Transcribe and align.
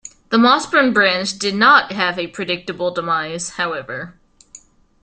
The 0.29 0.37
Mossburn 0.37 0.95
Branch 0.95 1.31
did 1.37 1.53
not 1.53 1.91
have 1.91 2.17
a 2.17 2.25
predictable 2.25 2.89
demise, 2.89 3.49
however. 3.51 4.15